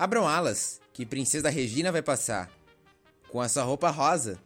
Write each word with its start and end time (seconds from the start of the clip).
Abram 0.00 0.26
alas, 0.26 0.80
que 0.94 1.04
Princesa 1.04 1.50
Regina 1.50 1.92
vai 1.92 2.00
passar. 2.00 2.50
Com 3.28 3.38
a 3.38 3.50
sua 3.50 3.64
roupa 3.64 3.90
rosa. 3.90 4.40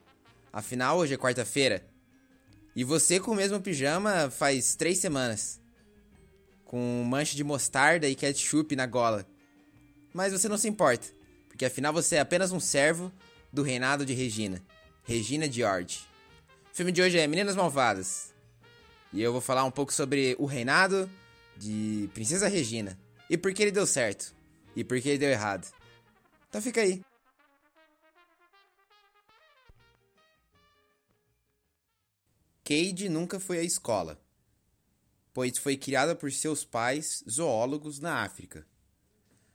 Afinal, 0.52 0.98
hoje 0.98 1.14
é 1.14 1.16
quarta-feira. 1.16 1.86
E 2.74 2.82
você 2.82 3.20
com 3.20 3.30
o 3.30 3.36
mesmo 3.36 3.60
pijama 3.60 4.32
faz 4.32 4.74
três 4.74 4.98
semanas. 4.98 5.60
Com 6.64 7.04
mancha 7.06 7.36
de 7.36 7.44
mostarda 7.44 8.08
e 8.08 8.16
ketchup 8.16 8.74
na 8.74 8.84
gola. 8.84 9.24
Mas 10.12 10.32
você 10.32 10.48
não 10.48 10.58
se 10.58 10.66
importa, 10.66 11.06
porque 11.46 11.64
afinal 11.64 11.92
você 11.92 12.16
é 12.16 12.20
apenas 12.20 12.50
um 12.50 12.58
servo 12.58 13.12
do 13.52 13.62
reinado 13.62 14.04
de 14.04 14.12
Regina. 14.12 14.60
Regina 15.04 15.48
George. 15.48 16.00
O 16.72 16.76
filme 16.76 16.90
de 16.90 17.00
hoje 17.00 17.16
é 17.16 17.28
Meninas 17.28 17.54
Malvadas. 17.54 18.34
E 19.12 19.22
eu 19.22 19.30
vou 19.30 19.40
falar 19.40 19.62
um 19.62 19.70
pouco 19.70 19.92
sobre 19.92 20.34
o 20.36 20.46
reinado 20.46 21.08
de 21.56 22.10
Princesa 22.12 22.48
Regina. 22.48 22.98
E 23.30 23.36
por 23.36 23.54
que 23.54 23.62
ele 23.62 23.70
deu 23.70 23.86
certo. 23.86 24.34
E 24.76 24.82
por 24.82 25.00
que 25.00 25.18
deu 25.18 25.30
errado. 25.30 25.72
Então 26.48 26.60
fica 26.60 26.80
aí. 26.80 27.02
Cade 32.64 33.10
nunca 33.10 33.38
foi 33.38 33.58
à 33.58 33.62
escola, 33.62 34.18
pois 35.34 35.58
foi 35.58 35.76
criada 35.76 36.16
por 36.16 36.32
seus 36.32 36.64
pais, 36.64 37.22
zoólogos, 37.28 38.00
na 38.00 38.22
África. 38.22 38.66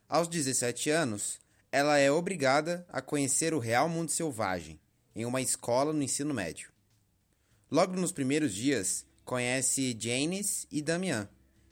Aos 0.07 0.27
17 0.27 0.91
anos, 0.91 1.39
ela 1.71 1.97
é 1.97 2.11
obrigada 2.11 2.85
a 2.89 3.01
conhecer 3.01 3.53
o 3.53 3.59
real 3.59 3.89
mundo 3.89 4.11
selvagem 4.11 4.79
em 5.15 5.25
uma 5.25 5.41
escola 5.41 5.91
no 5.91 6.03
ensino 6.03 6.33
médio. 6.33 6.71
Logo 7.71 7.95
nos 7.95 8.11
primeiros 8.11 8.53
dias, 8.53 9.05
conhece 9.25 9.97
Janice 9.99 10.67
e 10.71 10.81
Damian, 10.81 11.29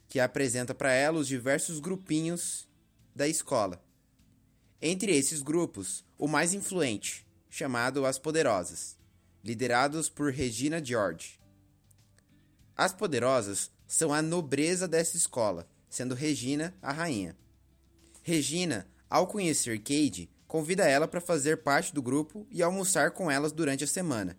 que 0.07 0.19
apresenta 0.19 0.73
para 0.73 0.91
ela 0.93 1.19
os 1.19 1.27
diversos 1.27 1.79
grupinhos 1.79 2.66
da 3.17 3.27
escola. 3.27 3.83
Entre 4.79 5.11
esses 5.11 5.41
grupos, 5.41 6.05
o 6.19 6.27
mais 6.27 6.53
influente, 6.53 7.25
chamado 7.49 8.05
As 8.05 8.19
Poderosas, 8.19 8.95
liderados 9.43 10.07
por 10.07 10.31
Regina 10.31 10.83
George. 10.83 11.39
As 12.75 12.93
Poderosas 12.93 13.71
são 13.87 14.13
a 14.13 14.21
nobreza 14.21 14.87
dessa 14.87 15.17
escola, 15.17 15.67
sendo 15.89 16.13
Regina 16.13 16.75
a 16.79 16.91
rainha. 16.91 17.35
Regina, 18.21 18.87
ao 19.09 19.25
conhecer 19.25 19.79
Cade, 19.79 20.29
convida 20.47 20.87
ela 20.87 21.07
para 21.07 21.19
fazer 21.19 21.63
parte 21.63 21.91
do 21.95 22.03
grupo 22.03 22.45
e 22.51 22.61
almoçar 22.61 23.09
com 23.11 23.31
elas 23.31 23.51
durante 23.51 23.83
a 23.83 23.87
semana. 23.87 24.37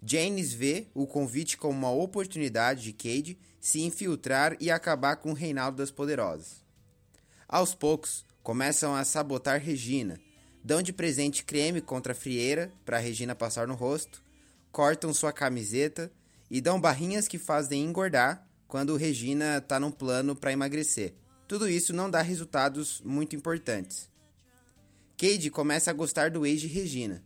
James 0.00 0.52
vê 0.52 0.86
o 0.94 1.04
convite 1.04 1.56
como 1.56 1.76
uma 1.76 1.90
oportunidade 1.90 2.84
de 2.84 2.92
Cade 2.92 3.36
se 3.60 3.80
infiltrar 3.80 4.56
e 4.60 4.70
acabar 4.70 5.16
com 5.16 5.32
o 5.32 5.34
reinado 5.34 5.76
das 5.78 5.90
poderosas. 5.90 6.63
Aos 7.48 7.74
poucos, 7.74 8.24
começam 8.42 8.94
a 8.94 9.04
sabotar 9.04 9.60
Regina, 9.60 10.18
dão 10.62 10.80
de 10.80 10.92
presente 10.92 11.44
creme 11.44 11.80
contra 11.80 12.12
a 12.12 12.16
frieira 12.16 12.72
para 12.84 12.98
Regina 12.98 13.34
passar 13.34 13.66
no 13.66 13.74
rosto, 13.74 14.22
cortam 14.72 15.12
sua 15.12 15.32
camiseta 15.32 16.10
e 16.50 16.60
dão 16.60 16.80
barrinhas 16.80 17.28
que 17.28 17.38
fazem 17.38 17.84
engordar 17.84 18.46
quando 18.66 18.96
Regina 18.96 19.58
está 19.58 19.78
num 19.78 19.90
plano 19.90 20.34
para 20.34 20.52
emagrecer. 20.52 21.14
Tudo 21.46 21.68
isso 21.68 21.92
não 21.92 22.10
dá 22.10 22.22
resultados 22.22 23.00
muito 23.04 23.36
importantes. 23.36 24.10
Cade 25.16 25.50
começa 25.50 25.90
a 25.90 25.94
gostar 25.94 26.30
do 26.30 26.46
ex 26.46 26.60
de 26.60 26.66
Regina. 26.66 27.22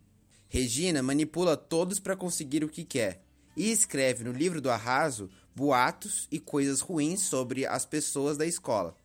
Regina 0.48 1.02
manipula 1.02 1.56
todos 1.56 2.00
para 2.00 2.16
conseguir 2.16 2.64
o 2.64 2.68
que 2.68 2.84
quer 2.84 3.22
e 3.56 3.70
escreve 3.70 4.24
no 4.24 4.32
livro 4.32 4.60
do 4.60 4.70
arraso 4.70 5.30
boatos 5.54 6.28
e 6.30 6.38
coisas 6.38 6.80
ruins 6.80 7.22
sobre 7.22 7.66
as 7.66 7.86
pessoas 7.86 8.36
da 8.36 8.46
escola. 8.46 8.96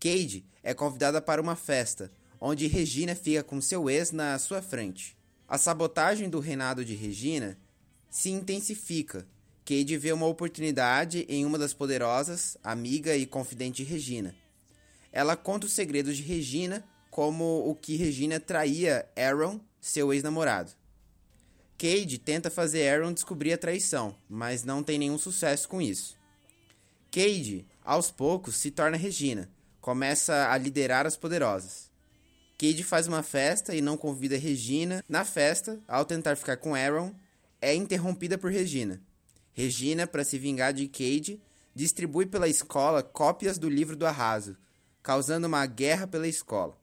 Cade 0.00 0.44
é 0.62 0.72
convidada 0.72 1.20
para 1.20 1.42
uma 1.42 1.56
festa, 1.56 2.12
onde 2.40 2.66
Regina 2.68 3.14
fica 3.14 3.42
com 3.42 3.60
seu 3.60 3.90
ex 3.90 4.12
na 4.12 4.38
sua 4.38 4.62
frente. 4.62 5.16
A 5.48 5.58
sabotagem 5.58 6.28
do 6.30 6.38
reinado 6.38 6.84
de 6.84 6.94
Regina 6.94 7.58
se 8.08 8.30
intensifica. 8.30 9.26
Cade 9.64 9.96
vê 9.96 10.12
uma 10.12 10.26
oportunidade 10.26 11.26
em 11.28 11.44
uma 11.44 11.58
das 11.58 11.74
poderosas, 11.74 12.56
amiga 12.62 13.16
e 13.16 13.26
confidente 13.26 13.82
de 13.82 13.90
Regina. 13.90 14.34
Ela 15.10 15.36
conta 15.36 15.66
os 15.66 15.72
segredos 15.72 16.16
de 16.16 16.22
Regina, 16.22 16.84
como 17.10 17.68
o 17.68 17.74
que 17.74 17.96
Regina 17.96 18.38
traía 18.38 19.08
Aaron, 19.16 19.60
seu 19.80 20.12
ex-namorado. 20.12 20.70
Cade 21.76 22.18
tenta 22.18 22.50
fazer 22.50 22.88
Aaron 22.88 23.12
descobrir 23.12 23.52
a 23.52 23.58
traição, 23.58 24.14
mas 24.28 24.64
não 24.64 24.82
tem 24.82 24.98
nenhum 24.98 25.18
sucesso 25.18 25.68
com 25.68 25.80
isso. 25.80 26.16
Cade, 27.10 27.66
aos 27.84 28.10
poucos, 28.10 28.56
se 28.56 28.70
torna 28.70 28.96
Regina, 28.96 29.50
começa 29.88 30.50
a 30.50 30.58
liderar 30.58 31.06
as 31.06 31.16
poderosas. 31.16 31.90
Cade 32.58 32.84
faz 32.84 33.06
uma 33.06 33.22
festa 33.22 33.74
e 33.74 33.80
não 33.80 33.96
convida 33.96 34.36
Regina. 34.36 35.02
Na 35.08 35.24
festa, 35.24 35.80
ao 35.88 36.04
tentar 36.04 36.36
ficar 36.36 36.58
com 36.58 36.74
Aaron, 36.74 37.14
é 37.58 37.74
interrompida 37.74 38.36
por 38.36 38.52
Regina. 38.52 39.00
Regina, 39.54 40.06
para 40.06 40.24
se 40.24 40.38
vingar 40.38 40.74
de 40.74 40.86
Cade, 40.88 41.40
distribui 41.74 42.26
pela 42.26 42.48
escola 42.48 43.02
cópias 43.02 43.56
do 43.56 43.66
livro 43.66 43.96
do 43.96 44.04
arraso, 44.04 44.58
causando 45.02 45.46
uma 45.46 45.64
guerra 45.64 46.06
pela 46.06 46.28
escola. 46.28 46.76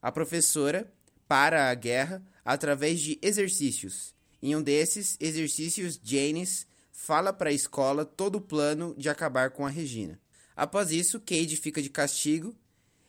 A 0.00 0.10
professora 0.10 0.90
para 1.28 1.68
a 1.68 1.74
guerra 1.74 2.22
através 2.42 3.00
de 3.00 3.18
exercícios. 3.20 4.14
Em 4.42 4.56
um 4.56 4.62
desses 4.62 5.18
exercícios, 5.20 6.00
Janice 6.02 6.64
fala 6.90 7.34
para 7.34 7.50
a 7.50 7.52
escola 7.52 8.02
todo 8.02 8.36
o 8.36 8.40
plano 8.40 8.94
de 8.96 9.10
acabar 9.10 9.50
com 9.50 9.66
a 9.66 9.68
Regina. 9.68 10.18
Após 10.56 10.92
isso, 10.92 11.20
Cade 11.20 11.56
fica 11.56 11.82
de 11.82 11.90
castigo 11.90 12.54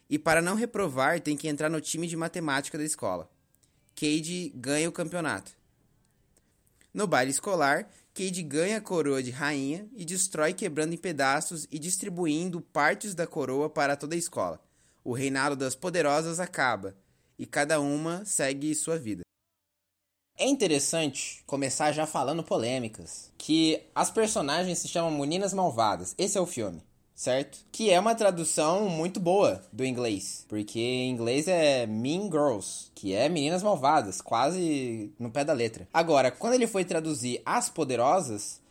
e 0.10 0.18
para 0.18 0.42
não 0.42 0.56
reprovar 0.56 1.20
tem 1.20 1.38
que 1.38 1.48
entrar 1.48 1.70
no 1.70 1.80
time 1.80 2.08
de 2.08 2.18
matemática 2.18 2.78
da 2.78 2.84
escola. 2.84 3.30
Cade 3.96 4.52
ganha 4.56 4.90
o 4.90 4.92
campeonato. 4.92 5.52
No 6.94 7.06
baile 7.08 7.32
escolar, 7.32 7.88
Cade 8.14 8.42
ganha 8.42 8.78
a 8.78 8.82
coroa 8.82 9.22
de 9.22 9.30
rainha 9.30 9.88
e 9.96 10.04
destrói 10.04 10.54
quebrando 10.54 10.94
em 10.94 10.98
pedaços 10.98 11.68
e 11.72 11.78
distribuindo 11.78 12.62
partes 12.62 13.14
da 13.14 13.28
coroa 13.28 13.70
para 13.70 13.96
toda 13.96 14.16
a 14.16 14.18
escola. 14.18 14.60
O 15.04 15.14
reinado 15.14 15.56
das 15.56 15.76
poderosas 15.76 16.40
acaba 16.40 16.96
e 17.38 17.46
cada 17.46 17.80
uma 17.80 18.26
segue 18.26 18.74
sua 18.74 18.98
vida. 18.98 19.22
É 20.38 20.48
interessante 20.48 21.44
começar 21.46 21.92
já 21.92 22.06
falando 22.06 22.44
polêmicas, 22.44 23.32
que 23.38 23.84
as 23.94 24.10
personagens 24.10 24.80
se 24.80 24.88
chamam 24.88 25.12
Meninas 25.12 25.54
Malvadas. 25.54 26.14
Esse 26.18 26.38
é 26.38 26.42
o 26.42 26.46
filme 26.46 26.84
certo? 27.16 27.60
Que 27.72 27.90
é 27.90 28.00
uma 28.00 28.14
tradução 28.14 28.90
muito 28.90 29.20
boa 29.20 29.64
do 29.72 29.86
inglês, 29.86 30.46
porque 30.50 30.80
em 30.80 31.10
inglês 31.10 31.48
é 31.48 31.88
Mean 31.88 32.24
Girls, 32.24 32.92
que 32.94 33.14
é 33.14 33.30
meninas 33.30 33.64
malvadas, 33.64 34.22
quase 34.22 35.12
no 35.18 35.32
pé 35.32 35.46
da 35.46 35.54
letra. 35.54 35.88
Agora, 35.94 36.30
quando 36.30 36.54
ele 36.54 36.68
foi 36.68 36.84
traduzir 36.84 37.42
As 37.46 37.70
Poderosas, 37.70 38.62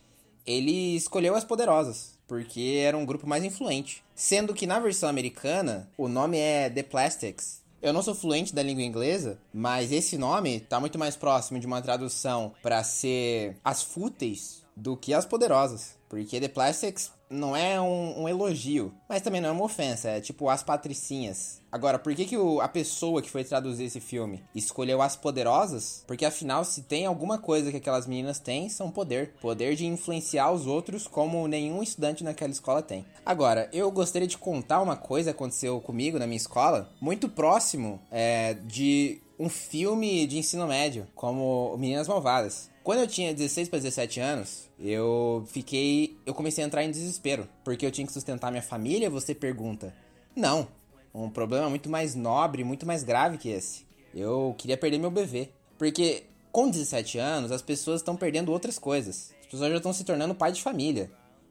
ele 0.47 0.95
escolheu 0.95 1.35
As 1.35 1.45
Poderosas, 1.45 2.19
porque 2.29 2.83
era 2.85 2.97
um 2.97 3.07
grupo 3.07 3.27
mais 3.27 3.43
influente. 3.43 4.05
Sendo 4.15 4.55
que 4.55 4.67
na 4.67 4.79
versão 4.79 5.09
americana, 5.09 5.89
o 5.97 6.07
nome 6.07 6.39
é 6.39 6.69
The 6.69 6.83
Plastics. 6.83 7.65
Eu 7.81 7.93
não 7.93 8.03
sou 8.03 8.15
fluente 8.15 8.55
da 8.55 8.63
língua 8.63 8.83
inglesa, 8.83 9.39
mas 9.53 9.93
esse 9.93 10.17
nome 10.17 10.61
tá 10.61 10.81
muito 10.81 10.99
mais 10.99 11.17
próximo 11.17 11.59
de 11.59 11.67
uma 11.67 11.83
tradução 11.83 12.55
para 12.63 12.83
ser 12.83 13.59
As 13.63 13.83
Fúteis 13.83 14.63
do 14.75 14.97
que 14.97 15.13
As 15.13 15.27
Poderosas. 15.27 15.95
Porque 16.09 16.41
The 16.41 16.49
Plastics 16.49 17.11
não 17.31 17.57
é 17.57 17.81
um, 17.81 18.23
um, 18.23 18.29
elogio, 18.29 18.95
mas 19.09 19.23
também 19.23 19.41
não 19.41 19.49
é 19.49 19.53
uma 19.53 19.65
ofensa, 19.65 20.11
é 20.11 20.21
tipo 20.21 20.49
as 20.49 20.63
patricinhas. 20.63 21.63
Agora, 21.75 21.99
por 21.99 22.15
que, 22.15 22.25
que 22.25 22.37
o, 22.37 22.61
a 22.61 22.69
pessoa 22.69 23.21
que 23.21 23.29
foi 23.29 23.43
traduzir 23.43 23.87
esse 23.87 23.99
filme 23.99 24.45
escolheu 24.55 25.03
as 25.03 25.17
poderosas? 25.17 26.05
Porque 26.07 26.25
afinal, 26.25 26.65
se 26.65 26.83
tem 26.83 27.05
alguma 27.05 27.37
coisa 27.37 27.73
que 27.73 27.79
aquelas 27.79 28.07
meninas 28.07 28.39
têm, 28.39 28.69
são 28.69 28.93
poder. 28.93 29.35
Poder 29.41 29.75
de 29.75 29.85
influenciar 29.85 30.53
os 30.53 30.69
outros 30.69 31.09
como 31.09 31.49
nenhum 31.49 31.83
estudante 31.83 32.23
naquela 32.23 32.53
escola 32.53 32.81
tem. 32.81 33.05
Agora, 33.27 33.69
eu 33.73 33.91
gostaria 33.91 34.29
de 34.29 34.39
contar 34.39 34.81
uma 34.81 34.95
coisa 34.95 35.33
que 35.33 35.37
aconteceu 35.37 35.81
comigo 35.81 36.17
na 36.17 36.29
minha 36.29 36.37
escola, 36.37 36.89
muito 37.01 37.29
próximo 37.29 38.01
é, 38.09 38.55
de 38.55 39.21
um 39.37 39.49
filme 39.49 40.29
de 40.29 40.39
ensino 40.39 40.69
médio, 40.69 41.09
como 41.13 41.77
Meninas 41.77 42.07
Malvadas. 42.07 42.71
Quando 42.85 43.01
eu 43.01 43.09
tinha 43.09 43.35
16 43.35 43.69
para 43.69 43.81
17 43.81 44.21
anos, 44.21 44.71
eu 44.79 45.45
fiquei. 45.49 46.17
Eu 46.25 46.35
comecei 46.35 46.63
a 46.63 46.67
entrar 46.69 46.85
em 46.85 46.93
desespero. 46.93 47.49
Porque 47.65 47.85
eu 47.85 47.91
tinha 47.91 48.07
que 48.07 48.13
sustentar 48.13 48.53
minha 48.53 48.63
família, 48.63 49.11
você 49.11 49.35
pergunta. 49.35 49.93
Não. 50.37 50.69
Um 51.15 51.31
problema 51.31 51.71
muito 51.71 51.89
mais 51.89 52.15
nobre, 52.15 52.65
muito 52.65 52.85
mais 52.85 53.05
grave 53.05 53.39
que 53.39 53.49
esse. 53.49 53.87
Eu 54.13 54.55
queria 54.59 54.77
perder 54.77 54.99
meu 54.99 55.11
bebê. 55.11 55.51
Porque 55.79 56.25
com 56.51 56.69
17 56.69 57.19
anos, 57.19 57.51
as 57.51 57.63
pessoas 57.63 58.01
estão 58.01 58.17
perdendo 58.17 58.53
outras 58.53 58.79
coisas. 58.79 59.33
As 59.41 59.47
pessoas 59.47 59.71
já 59.71 59.77
estão 59.77 59.93
se 59.93 60.05
tornando 60.05 60.35
pai 60.35 60.53
de 60.53 60.63
família. 60.63 61.11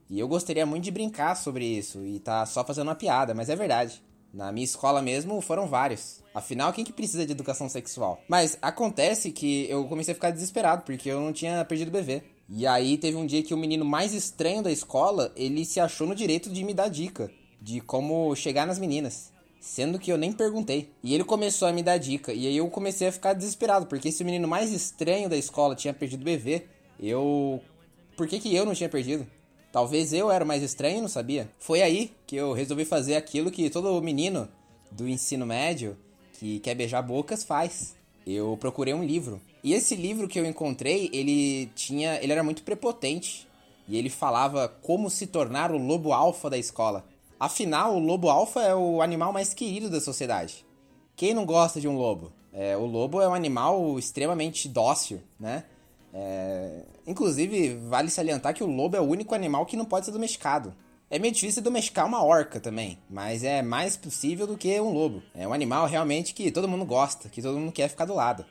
E 0.09 0.19
eu 0.19 0.27
gostaria 0.27 0.65
muito 0.65 0.83
de 0.83 0.91
brincar 0.91 1.35
sobre 1.35 1.65
isso 1.65 2.05
e 2.05 2.19
tá 2.19 2.45
só 2.45 2.63
fazendo 2.63 2.87
uma 2.87 2.95
piada, 2.95 3.33
mas 3.33 3.49
é 3.49 3.55
verdade. 3.55 4.01
Na 4.33 4.51
minha 4.51 4.63
escola 4.63 5.01
mesmo 5.01 5.41
foram 5.41 5.67
vários. 5.67 6.21
Afinal, 6.33 6.71
quem 6.71 6.85
que 6.85 6.93
precisa 6.93 7.25
de 7.25 7.31
educação 7.31 7.67
sexual? 7.67 8.21
Mas 8.27 8.57
acontece 8.61 9.31
que 9.31 9.69
eu 9.69 9.85
comecei 9.85 10.11
a 10.11 10.15
ficar 10.15 10.31
desesperado 10.31 10.83
porque 10.83 11.09
eu 11.09 11.19
não 11.19 11.33
tinha 11.33 11.65
perdido 11.65 11.89
o 11.89 11.91
bebê. 11.91 12.23
E 12.47 12.67
aí 12.67 12.97
teve 12.97 13.17
um 13.17 13.25
dia 13.25 13.43
que 13.43 13.53
o 13.53 13.57
menino 13.57 13.83
mais 13.83 14.13
estranho 14.13 14.63
da 14.63 14.71
escola, 14.71 15.31
ele 15.35 15.65
se 15.65 15.79
achou 15.79 16.07
no 16.07 16.15
direito 16.15 16.49
de 16.49 16.63
me 16.63 16.73
dar 16.73 16.89
dica 16.89 17.29
de 17.61 17.81
como 17.81 18.35
chegar 18.35 18.65
nas 18.65 18.79
meninas. 18.79 19.32
Sendo 19.63 19.97
que 19.97 20.11
eu 20.11 20.17
nem 20.17 20.33
perguntei. 20.33 20.89
E 21.01 21.13
ele 21.13 21.23
começou 21.23 21.69
a 21.69 21.71
me 21.71 21.81
dar 21.81 21.97
dica, 21.97 22.33
e 22.33 22.45
aí 22.45 22.57
eu 22.57 22.69
comecei 22.69 23.07
a 23.07 23.11
ficar 23.13 23.31
desesperado, 23.31 23.85
porque 23.85 24.09
esse 24.09 24.21
menino 24.21 24.45
mais 24.45 24.73
estranho 24.73 25.29
da 25.29 25.37
escola 25.37 25.73
tinha 25.73 25.93
perdido 25.93 26.21
o 26.21 26.25
bebê. 26.25 26.65
Eu. 26.99 27.61
Por 28.17 28.27
que, 28.27 28.39
que 28.39 28.53
eu 28.53 28.65
não 28.65 28.73
tinha 28.73 28.89
perdido? 28.89 29.25
Talvez 29.71 30.11
eu 30.11 30.29
era 30.29 30.43
mais 30.43 30.61
estranho 30.61 31.01
não 31.01 31.07
sabia. 31.07 31.49
Foi 31.57 31.81
aí 31.81 32.11
que 32.27 32.35
eu 32.35 32.51
resolvi 32.51 32.83
fazer 32.83 33.15
aquilo 33.15 33.49
que 33.49 33.69
todo 33.69 33.99
menino 34.01 34.47
do 34.91 35.07
ensino 35.07 35.45
médio 35.45 35.97
que 36.33 36.59
quer 36.59 36.75
beijar 36.75 37.01
bocas 37.01 37.43
faz. 37.43 37.95
Eu 38.27 38.57
procurei 38.59 38.93
um 38.93 39.03
livro. 39.03 39.41
E 39.63 39.73
esse 39.73 39.95
livro 39.95 40.27
que 40.27 40.39
eu 40.39 40.45
encontrei, 40.45 41.09
ele 41.13 41.71
tinha, 41.73 42.21
ele 42.21 42.33
era 42.33 42.43
muito 42.43 42.63
prepotente 42.63 43.47
e 43.87 43.97
ele 43.97 44.09
falava 44.09 44.67
como 44.67 45.09
se 45.09 45.25
tornar 45.25 45.71
o 45.71 45.77
lobo 45.77 46.11
alfa 46.11 46.49
da 46.49 46.57
escola. 46.57 47.05
Afinal, 47.43 47.93
o 47.93 47.99
lobo 47.99 48.29
alfa 48.29 48.61
é 48.61 48.73
o 48.73 49.01
animal 49.01 49.33
mais 49.33 49.53
querido 49.53 49.89
da 49.89 49.99
sociedade. 49.99 50.65
Quem 51.13 51.33
não 51.33 51.45
gosta 51.45 51.81
de 51.81 51.89
um 51.89 51.97
lobo? 51.97 52.31
É, 52.53 52.77
o 52.77 52.85
lobo 52.85 53.19
é 53.21 53.27
um 53.27 53.33
animal 53.33 53.99
extremamente 53.99 54.69
dócil, 54.69 55.21
né? 55.37 55.65
É... 56.13 56.83
Inclusive, 57.05 57.75
vale 57.89 58.09
salientar 58.09 58.53
que 58.53 58.63
o 58.63 58.71
lobo 58.71 58.95
é 58.95 59.01
o 59.01 59.03
único 59.03 59.35
animal 59.35 59.65
que 59.65 59.75
não 59.75 59.83
pode 59.83 60.05
ser 60.05 60.13
domesticado. 60.13 60.73
É 61.09 61.19
meio 61.19 61.33
difícil 61.33 61.61
domesticar 61.61 62.05
uma 62.05 62.23
orca 62.23 62.61
também, 62.61 62.97
mas 63.09 63.43
é 63.43 63.61
mais 63.61 63.97
possível 63.97 64.47
do 64.47 64.57
que 64.57 64.79
um 64.79 64.93
lobo. 64.93 65.21
É 65.35 65.45
um 65.45 65.51
animal 65.51 65.85
realmente 65.85 66.33
que 66.33 66.49
todo 66.49 66.65
mundo 66.65 66.85
gosta, 66.85 67.27
que 67.27 67.41
todo 67.41 67.59
mundo 67.59 67.73
quer 67.73 67.89
ficar 67.89 68.05
do 68.05 68.15
lado. 68.15 68.45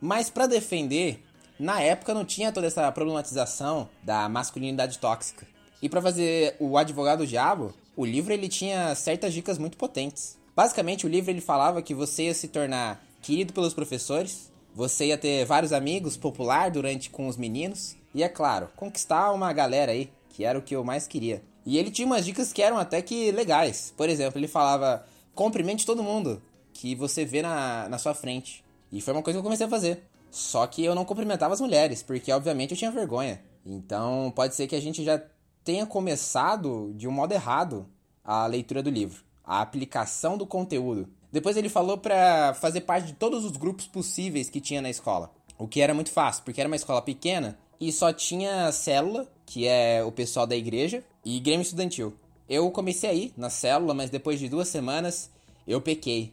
Mas 0.00 0.30
para 0.30 0.46
defender, 0.46 1.24
na 1.58 1.80
época 1.80 2.14
não 2.14 2.24
tinha 2.24 2.52
toda 2.52 2.68
essa 2.68 2.92
problematização 2.92 3.88
da 4.00 4.28
masculinidade 4.28 5.00
tóxica. 5.00 5.44
E 5.82 5.88
para 5.88 6.00
fazer 6.00 6.54
o 6.60 6.78
advogado 6.78 7.26
diabo, 7.26 7.74
o 7.98 8.04
livro 8.04 8.32
ele 8.32 8.48
tinha 8.48 8.94
certas 8.94 9.34
dicas 9.34 9.58
muito 9.58 9.76
potentes. 9.76 10.38
Basicamente, 10.54 11.04
o 11.04 11.08
livro 11.08 11.32
ele 11.32 11.40
falava 11.40 11.82
que 11.82 11.92
você 11.92 12.26
ia 12.26 12.34
se 12.34 12.46
tornar 12.46 13.04
querido 13.20 13.52
pelos 13.52 13.74
professores, 13.74 14.52
você 14.72 15.06
ia 15.06 15.18
ter 15.18 15.44
vários 15.44 15.72
amigos, 15.72 16.16
popular 16.16 16.70
durante 16.70 17.10
com 17.10 17.26
os 17.26 17.36
meninos 17.36 17.96
e 18.14 18.22
é 18.22 18.28
claro, 18.28 18.68
conquistar 18.76 19.32
uma 19.32 19.52
galera 19.52 19.90
aí, 19.90 20.12
que 20.30 20.44
era 20.44 20.56
o 20.56 20.62
que 20.62 20.76
eu 20.76 20.84
mais 20.84 21.08
queria. 21.08 21.42
E 21.66 21.76
ele 21.76 21.90
tinha 21.90 22.06
umas 22.06 22.24
dicas 22.24 22.52
que 22.52 22.62
eram 22.62 22.78
até 22.78 23.02
que 23.02 23.32
legais. 23.32 23.92
Por 23.96 24.08
exemplo, 24.08 24.38
ele 24.38 24.46
falava: 24.46 25.04
cumprimente 25.34 25.84
todo 25.84 26.00
mundo 26.00 26.40
que 26.72 26.94
você 26.94 27.24
vê 27.24 27.42
na, 27.42 27.88
na 27.88 27.98
sua 27.98 28.14
frente. 28.14 28.64
E 28.92 29.00
foi 29.00 29.12
uma 29.12 29.24
coisa 29.24 29.36
que 29.36 29.40
eu 29.40 29.44
comecei 29.44 29.66
a 29.66 29.70
fazer. 29.70 30.04
Só 30.30 30.64
que 30.68 30.84
eu 30.84 30.94
não 30.94 31.04
cumprimentava 31.04 31.52
as 31.52 31.60
mulheres, 31.60 32.00
porque 32.00 32.30
obviamente 32.30 32.70
eu 32.70 32.76
tinha 32.76 32.92
vergonha. 32.92 33.42
Então 33.66 34.32
pode 34.36 34.54
ser 34.54 34.68
que 34.68 34.76
a 34.76 34.80
gente 34.80 35.02
já 35.02 35.20
tenha 35.68 35.84
começado 35.84 36.94
de 36.96 37.06
um 37.06 37.10
modo 37.10 37.34
errado 37.34 37.86
a 38.24 38.46
leitura 38.46 38.82
do 38.82 38.88
livro, 38.88 39.22
a 39.44 39.60
aplicação 39.60 40.38
do 40.38 40.46
conteúdo. 40.46 41.06
Depois 41.30 41.58
ele 41.58 41.68
falou 41.68 41.98
para 41.98 42.54
fazer 42.54 42.80
parte 42.80 43.08
de 43.08 43.12
todos 43.12 43.44
os 43.44 43.54
grupos 43.54 43.86
possíveis 43.86 44.48
que 44.48 44.62
tinha 44.62 44.80
na 44.80 44.88
escola. 44.88 45.30
O 45.58 45.68
que 45.68 45.82
era 45.82 45.92
muito 45.92 46.10
fácil, 46.10 46.42
porque 46.42 46.58
era 46.58 46.68
uma 46.68 46.76
escola 46.76 47.02
pequena 47.02 47.58
e 47.78 47.92
só 47.92 48.14
tinha 48.14 48.72
célula, 48.72 49.28
que 49.44 49.66
é 49.66 50.02
o 50.02 50.10
pessoal 50.10 50.46
da 50.46 50.56
igreja, 50.56 51.04
e 51.22 51.38
Grêmio 51.38 51.60
Estudantil. 51.60 52.14
Eu 52.48 52.70
comecei 52.70 53.10
aí 53.10 53.32
na 53.36 53.50
célula, 53.50 53.92
mas 53.92 54.08
depois 54.08 54.40
de 54.40 54.48
duas 54.48 54.68
semanas 54.68 55.30
eu 55.66 55.82
pequei. 55.82 56.32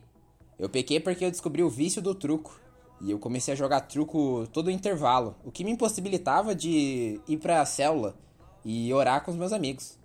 Eu 0.57 0.69
pequei 0.69 1.01
porque 1.01 1.25
eu 1.25 1.31
descobri 1.31 1.61
o 1.61 1.69
vício 1.69 2.01
do 2.01 2.15
truco. 2.15 2.57
E 3.01 3.11
eu 3.11 3.19
comecei 3.19 3.53
a 3.53 3.57
jogar 3.57 3.81
truco 3.81 4.47
todo 4.53 4.67
o 4.67 4.71
intervalo, 4.71 5.35
o 5.43 5.51
que 5.51 5.65
me 5.65 5.71
impossibilitava 5.71 6.55
de 6.55 7.19
ir 7.27 7.35
para 7.35 7.59
a 7.59 7.65
célula 7.65 8.15
e 8.65 8.91
orar 8.91 9.23
com 9.23 9.31
os 9.31 9.37
meus 9.37 9.53
amigos. 9.53 9.97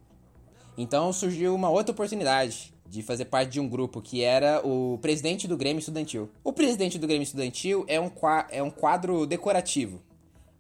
Então 0.77 1.13
surgiu 1.13 1.55
uma 1.55 1.71
outra 1.71 1.93
oportunidade 1.93 2.73
de 2.87 3.03
fazer 3.03 3.25
parte 3.25 3.53
de 3.53 3.61
um 3.61 3.69
grupo 3.69 4.03
que 4.03 4.23
era 4.23 4.61
o 4.67 4.99
presidente 4.99 5.49
do 5.49 5.57
Grêmio 5.57 5.79
Estudantil. 5.79 6.29
O 6.45 6.53
presidente 6.53 6.99
do 6.99 7.07
Grêmio 7.07 7.23
Estudantil 7.23 7.85
é 7.89 8.01
um, 8.01 8.11
é 8.51 8.63
um 8.63 8.71
quadro 8.71 9.27
decorativo. 9.27 10.03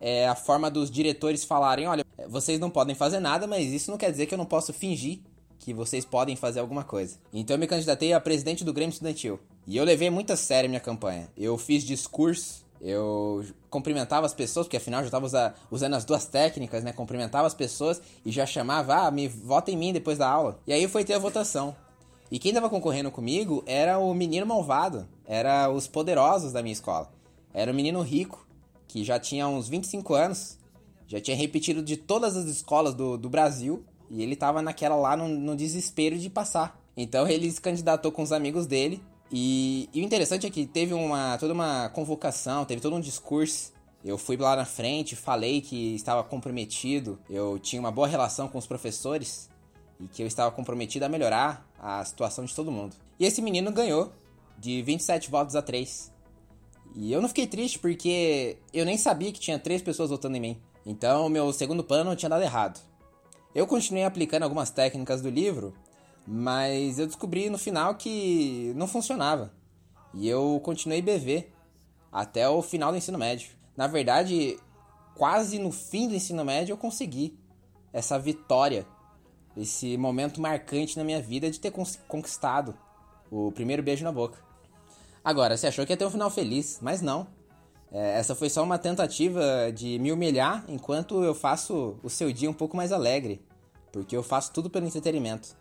É 0.00 0.26
a 0.26 0.34
forma 0.34 0.70
dos 0.70 0.90
diretores 0.90 1.44
falarem: 1.44 1.86
olha, 1.86 2.04
vocês 2.28 2.58
não 2.58 2.70
podem 2.70 2.94
fazer 2.94 3.20
nada, 3.20 3.46
mas 3.46 3.66
isso 3.66 3.90
não 3.90 3.98
quer 3.98 4.10
dizer 4.10 4.26
que 4.26 4.34
eu 4.34 4.38
não 4.38 4.46
posso 4.46 4.72
fingir 4.72 5.20
que 5.58 5.74
vocês 5.74 6.06
podem 6.06 6.36
fazer 6.36 6.60
alguma 6.60 6.82
coisa. 6.82 7.18
Então 7.32 7.54
eu 7.54 7.60
me 7.60 7.66
candidatei 7.66 8.14
a 8.14 8.20
presidente 8.20 8.64
do 8.64 8.72
Grêmio 8.72 8.92
Estudantil. 8.92 9.38
E 9.66 9.76
eu 9.76 9.84
levei 9.84 10.08
muito 10.08 10.32
a 10.32 10.36
sério 10.36 10.70
minha 10.70 10.80
campanha. 10.80 11.28
Eu 11.36 11.58
fiz 11.58 11.84
discurso 11.84 12.64
eu 12.80 13.44
cumprimentava 13.68 14.24
as 14.24 14.32
pessoas, 14.32 14.66
porque 14.66 14.78
afinal 14.78 15.00
já 15.00 15.06
estava 15.06 15.54
usando 15.70 15.94
as 15.94 16.04
duas 16.04 16.24
técnicas, 16.24 16.82
né? 16.82 16.92
Cumprimentava 16.92 17.46
as 17.46 17.54
pessoas 17.54 18.00
e 18.24 18.30
já 18.30 18.46
chamava, 18.46 19.06
ah, 19.06 19.10
me 19.10 19.28
vota 19.28 19.70
em 19.70 19.76
mim 19.76 19.92
depois 19.92 20.16
da 20.16 20.28
aula. 20.28 20.58
E 20.66 20.72
aí 20.72 20.88
foi 20.88 21.04
ter 21.04 21.14
a 21.14 21.18
votação. 21.18 21.76
E 22.30 22.38
quem 22.38 22.50
estava 22.50 22.70
concorrendo 22.70 23.10
comigo 23.10 23.62
era 23.66 23.98
o 23.98 24.14
menino 24.14 24.46
malvado, 24.46 25.06
era 25.26 25.68
os 25.68 25.86
poderosos 25.86 26.52
da 26.52 26.62
minha 26.62 26.72
escola. 26.72 27.10
Era 27.52 27.72
o 27.72 27.74
menino 27.74 28.00
rico, 28.02 28.46
que 28.88 29.04
já 29.04 29.18
tinha 29.18 29.46
uns 29.46 29.68
25 29.68 30.14
anos, 30.14 30.56
já 31.06 31.20
tinha 31.20 31.36
repetido 31.36 31.82
de 31.82 31.96
todas 31.96 32.36
as 32.36 32.46
escolas 32.46 32.94
do, 32.94 33.18
do 33.18 33.28
Brasil, 33.28 33.84
e 34.08 34.22
ele 34.22 34.34
estava 34.34 34.62
naquela 34.62 34.96
lá 34.96 35.16
no, 35.16 35.28
no 35.28 35.56
desespero 35.56 36.16
de 36.16 36.30
passar. 36.30 36.80
Então 36.96 37.26
ele 37.26 37.50
se 37.50 37.60
candidatou 37.60 38.10
com 38.10 38.22
os 38.22 38.32
amigos 38.32 38.66
dele 38.66 39.02
e, 39.32 39.88
e, 39.92 40.00
o 40.00 40.04
interessante 40.04 40.46
é 40.46 40.50
que 40.50 40.66
teve 40.66 40.92
uma 40.92 41.38
toda 41.38 41.52
uma 41.52 41.88
convocação, 41.90 42.64
teve 42.64 42.80
todo 42.80 42.96
um 42.96 43.00
discurso. 43.00 43.72
Eu 44.04 44.16
fui 44.16 44.36
lá 44.36 44.56
na 44.56 44.64
frente, 44.64 45.14
falei 45.14 45.60
que 45.60 45.94
estava 45.94 46.24
comprometido, 46.24 47.18
eu 47.28 47.58
tinha 47.58 47.78
uma 47.78 47.90
boa 47.90 48.08
relação 48.08 48.48
com 48.48 48.56
os 48.56 48.66
professores 48.66 49.50
e 50.00 50.08
que 50.08 50.22
eu 50.22 50.26
estava 50.26 50.50
comprometido 50.50 51.04
a 51.04 51.08
melhorar 51.08 51.68
a 51.78 52.02
situação 52.04 52.44
de 52.44 52.54
todo 52.54 52.72
mundo. 52.72 52.96
E 53.18 53.26
esse 53.26 53.42
menino 53.42 53.70
ganhou 53.70 54.10
de 54.58 54.80
27 54.82 55.30
votos 55.30 55.54
a 55.54 55.60
3. 55.60 56.10
E 56.94 57.12
eu 57.12 57.20
não 57.20 57.28
fiquei 57.28 57.46
triste 57.46 57.78
porque 57.78 58.56
eu 58.72 58.84
nem 58.84 58.96
sabia 58.96 59.30
que 59.30 59.38
tinha 59.38 59.58
três 59.58 59.82
pessoas 59.82 60.10
votando 60.10 60.36
em 60.36 60.40
mim. 60.40 60.60
Então 60.84 61.28
meu 61.28 61.52
segundo 61.52 61.84
plano 61.84 62.16
tinha 62.16 62.30
dado 62.30 62.42
errado. 62.42 62.80
Eu 63.54 63.66
continuei 63.66 64.04
aplicando 64.04 64.44
algumas 64.44 64.70
técnicas 64.70 65.20
do 65.20 65.28
livro 65.28 65.74
mas 66.32 67.00
eu 67.00 67.08
descobri 67.08 67.50
no 67.50 67.58
final 67.58 67.96
que 67.96 68.72
não 68.76 68.86
funcionava. 68.86 69.52
E 70.14 70.28
eu 70.28 70.60
continuei 70.62 71.02
BV 71.02 71.48
até 72.12 72.48
o 72.48 72.62
final 72.62 72.92
do 72.92 72.98
ensino 72.98 73.18
médio. 73.18 73.50
Na 73.76 73.88
verdade, 73.88 74.56
quase 75.16 75.58
no 75.58 75.72
fim 75.72 76.06
do 76.06 76.14
ensino 76.14 76.44
médio 76.44 76.72
eu 76.72 76.76
consegui 76.76 77.36
essa 77.92 78.16
vitória, 78.16 78.86
esse 79.56 79.96
momento 79.96 80.40
marcante 80.40 80.96
na 80.96 81.02
minha 81.02 81.20
vida 81.20 81.50
de 81.50 81.58
ter 81.58 81.72
conquistado 82.06 82.78
o 83.28 83.50
primeiro 83.50 83.82
beijo 83.82 84.04
na 84.04 84.12
boca. 84.12 84.38
Agora, 85.24 85.56
você 85.56 85.66
achou 85.66 85.84
que 85.84 85.92
ia 85.92 85.96
ter 85.96 86.06
um 86.06 86.10
final 86.10 86.30
feliz, 86.30 86.78
mas 86.80 87.02
não. 87.02 87.26
É, 87.90 88.20
essa 88.20 88.36
foi 88.36 88.48
só 88.48 88.62
uma 88.62 88.78
tentativa 88.78 89.72
de 89.74 89.98
me 89.98 90.12
humilhar 90.12 90.64
enquanto 90.68 91.24
eu 91.24 91.34
faço 91.34 91.98
o 92.04 92.08
seu 92.08 92.32
dia 92.32 92.48
um 92.48 92.54
pouco 92.54 92.76
mais 92.76 92.92
alegre, 92.92 93.44
porque 93.90 94.16
eu 94.16 94.22
faço 94.22 94.52
tudo 94.52 94.70
pelo 94.70 94.86
entretenimento. 94.86 95.58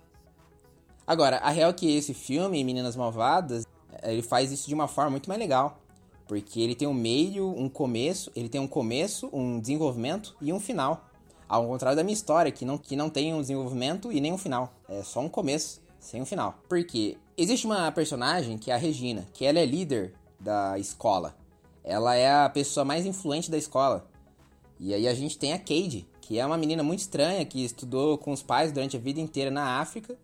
Agora, 1.09 1.37
a 1.37 1.49
real 1.49 1.71
é 1.71 1.73
que 1.73 1.91
esse 1.91 2.13
filme, 2.13 2.63
Meninas 2.63 2.95
Malvadas, 2.95 3.65
ele 4.03 4.21
faz 4.21 4.51
isso 4.51 4.67
de 4.67 4.75
uma 4.75 4.87
forma 4.87 5.09
muito 5.09 5.27
mais 5.27 5.39
legal. 5.39 5.79
Porque 6.27 6.61
ele 6.61 6.75
tem 6.75 6.87
um 6.87 6.93
meio, 6.93 7.49
um 7.49 7.67
começo, 7.67 8.31
ele 8.35 8.47
tem 8.47 8.61
um 8.61 8.67
começo, 8.67 9.27
um 9.33 9.59
desenvolvimento 9.59 10.35
e 10.39 10.53
um 10.53 10.59
final. 10.59 11.09
Ao 11.47 11.65
contrário 11.65 11.97
da 11.97 12.03
minha 12.03 12.13
história, 12.13 12.51
que 12.51 12.63
não, 12.63 12.77
que 12.77 12.95
não 12.95 13.09
tem 13.09 13.33
um 13.33 13.41
desenvolvimento 13.41 14.11
e 14.11 14.21
nem 14.21 14.31
um 14.31 14.37
final. 14.37 14.71
É 14.87 15.01
só 15.01 15.19
um 15.21 15.27
começo, 15.27 15.81
sem 15.99 16.21
um 16.21 16.27
final. 16.27 16.59
Porque 16.69 17.17
existe 17.35 17.65
uma 17.65 17.91
personagem 17.91 18.55
que 18.59 18.69
é 18.69 18.75
a 18.75 18.77
Regina, 18.77 19.25
que 19.33 19.45
ela 19.45 19.57
é 19.57 19.65
líder 19.65 20.13
da 20.39 20.77
escola. 20.77 21.35
Ela 21.83 22.13
é 22.13 22.31
a 22.31 22.49
pessoa 22.49 22.85
mais 22.85 23.07
influente 23.07 23.49
da 23.49 23.57
escola. 23.57 24.07
E 24.79 24.93
aí 24.93 25.07
a 25.07 25.13
gente 25.15 25.39
tem 25.39 25.53
a 25.53 25.57
Cade, 25.57 26.07
que 26.21 26.37
é 26.37 26.45
uma 26.45 26.55
menina 26.55 26.83
muito 26.83 26.99
estranha, 26.99 27.43
que 27.47 27.65
estudou 27.65 28.15
com 28.15 28.31
os 28.31 28.43
pais 28.43 28.71
durante 28.71 28.95
a 28.95 28.99
vida 28.99 29.19
inteira 29.19 29.49
na 29.49 29.79
África 29.79 30.15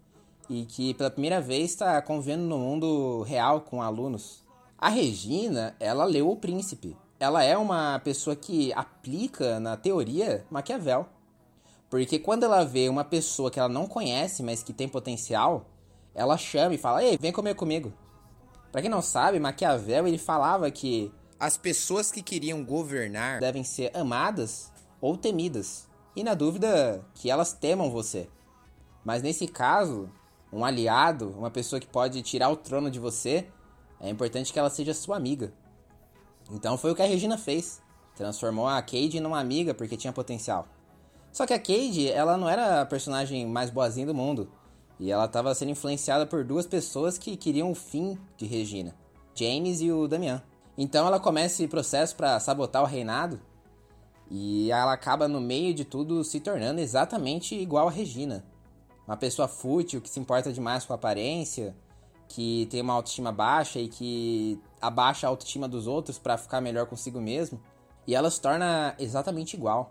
e 0.49 0.65
que 0.65 0.93
pela 0.93 1.09
primeira 1.09 1.41
vez 1.41 1.71
está 1.71 2.01
convivendo 2.01 2.43
no 2.43 2.57
mundo 2.57 3.23
real 3.23 3.61
com 3.61 3.81
alunos. 3.81 4.43
A 4.77 4.89
Regina, 4.89 5.75
ela 5.79 6.05
leu 6.05 6.29
O 6.29 6.35
Príncipe. 6.35 6.95
Ela 7.19 7.43
é 7.43 7.57
uma 7.57 7.99
pessoa 7.99 8.35
que 8.35 8.73
aplica 8.73 9.59
na 9.59 9.77
teoria 9.77 10.45
Maquiavel. 10.49 11.07
Porque 11.89 12.19
quando 12.19 12.43
ela 12.43 12.63
vê 12.63 12.89
uma 12.89 13.03
pessoa 13.03 13.49
que 13.49 13.59
ela 13.59 13.69
não 13.69 13.87
conhece, 13.87 14.43
mas 14.43 14.61
que 14.61 14.73
tem 14.73 14.87
potencial, 14.87 15.65
ela 16.13 16.37
chama 16.37 16.75
e 16.75 16.77
fala: 16.77 17.03
"Ei, 17.03 17.17
vem 17.17 17.31
comer 17.31 17.55
comigo". 17.55 17.93
Para 18.71 18.81
quem 18.81 18.89
não 18.89 19.01
sabe, 19.01 19.39
Maquiavel 19.39 20.07
ele 20.07 20.17
falava 20.17 20.69
que 20.69 21.11
as 21.39 21.57
pessoas 21.57 22.11
que 22.11 22.21
queriam 22.21 22.63
governar 22.63 23.39
devem 23.39 23.63
ser 23.63 23.95
amadas 23.95 24.71
ou 24.99 25.15
temidas. 25.15 25.87
E 26.15 26.23
na 26.23 26.33
dúvida, 26.33 27.05
que 27.13 27.29
elas 27.29 27.53
temam 27.53 27.91
você. 27.91 28.27
Mas 29.03 29.21
nesse 29.21 29.47
caso, 29.47 30.09
um 30.55 30.63
aliado, 30.63 31.35
uma 31.37 31.51
pessoa 31.51 31.79
que 31.79 31.87
pode 31.87 32.21
tirar 32.21 32.49
o 32.49 32.55
trono 32.55 32.89
de 32.89 32.99
você, 32.99 33.45
é 33.99 34.09
importante 34.09 34.53
que 34.53 34.57
ela 34.57 34.69
seja 34.69 34.93
sua 34.93 35.17
amiga. 35.17 35.53
Então 36.49 36.77
foi 36.77 36.91
o 36.91 36.95
que 36.95 37.01
a 37.01 37.05
Regina 37.05 37.37
fez. 37.37 37.81
Transformou 38.15 38.65
a 38.65 38.81
Cade 38.81 39.19
numa 39.19 39.39
amiga 39.39 39.73
porque 39.73 39.97
tinha 39.97 40.13
potencial. 40.13 40.65
Só 41.31 41.45
que 41.45 41.53
a 41.53 41.59
Cade, 41.59 42.09
ela 42.09 42.37
não 42.37 42.47
era 42.47 42.81
a 42.81 42.85
personagem 42.85 43.45
mais 43.45 43.69
boazinha 43.69 44.07
do 44.07 44.15
mundo. 44.15 44.49
E 44.97 45.11
ela 45.11 45.25
estava 45.25 45.53
sendo 45.53 45.71
influenciada 45.71 46.25
por 46.25 46.45
duas 46.45 46.65
pessoas 46.65 47.17
que 47.17 47.35
queriam 47.35 47.69
o 47.69 47.75
fim 47.75 48.17
de 48.37 48.45
Regina, 48.45 48.95
James 49.33 49.81
e 49.81 49.91
o 49.91 50.07
Damian. 50.07 50.41
Então 50.77 51.05
ela 51.05 51.19
começa 51.19 51.55
esse 51.55 51.67
processo 51.67 52.15
para 52.15 52.39
sabotar 52.39 52.81
o 52.81 52.85
reinado 52.85 53.41
e 54.31 54.71
ela 54.71 54.93
acaba 54.93 55.27
no 55.27 55.41
meio 55.41 55.73
de 55.73 55.83
tudo 55.83 56.23
se 56.23 56.39
tornando 56.39 56.79
exatamente 56.79 57.53
igual 57.55 57.89
a 57.89 57.91
Regina. 57.91 58.45
Uma 59.07 59.17
pessoa 59.17 59.47
fútil 59.47 60.01
que 60.01 60.09
se 60.09 60.19
importa 60.19 60.51
demais 60.51 60.85
com 60.85 60.93
a 60.93 60.95
aparência, 60.95 61.75
que 62.27 62.67
tem 62.71 62.81
uma 62.81 62.93
autoestima 62.93 63.31
baixa 63.31 63.79
e 63.79 63.87
que 63.87 64.59
abaixa 64.81 65.27
a 65.27 65.29
autoestima 65.29 65.67
dos 65.67 65.87
outros 65.87 66.17
para 66.17 66.37
ficar 66.37 66.61
melhor 66.61 66.87
consigo 66.87 67.21
mesmo. 67.21 67.61
E 68.07 68.15
ela 68.15 68.29
se 68.29 68.39
torna 68.39 68.95
exatamente 68.99 69.55
igual. 69.55 69.89